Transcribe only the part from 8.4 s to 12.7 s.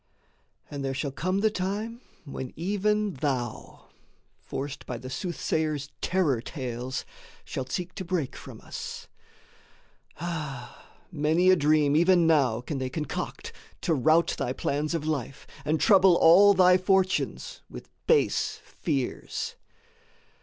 us. Ah, many a dream even now